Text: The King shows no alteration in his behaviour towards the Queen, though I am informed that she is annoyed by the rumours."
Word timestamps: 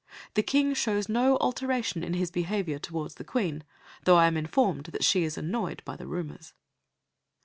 The 0.33 0.41
King 0.41 0.73
shows 0.73 1.07
no 1.07 1.37
alteration 1.37 2.03
in 2.03 2.15
his 2.15 2.31
behaviour 2.31 2.79
towards 2.79 3.13
the 3.13 3.23
Queen, 3.23 3.63
though 4.05 4.15
I 4.17 4.25
am 4.25 4.35
informed 4.35 4.85
that 4.87 5.03
she 5.03 5.23
is 5.23 5.37
annoyed 5.37 5.83
by 5.85 5.95
the 5.95 6.07
rumours." 6.07 6.55